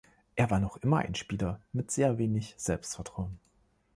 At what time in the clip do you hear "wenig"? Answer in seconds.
2.17-2.55